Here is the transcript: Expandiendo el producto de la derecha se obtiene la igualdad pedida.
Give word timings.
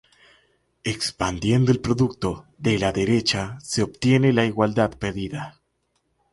Expandiendo 0.83 1.71
el 1.71 1.79
producto 1.79 2.47
de 2.57 2.79
la 2.79 2.91
derecha 2.91 3.59
se 3.61 3.83
obtiene 3.83 4.33
la 4.33 4.45
igualdad 4.45 4.97
pedida. 4.97 5.61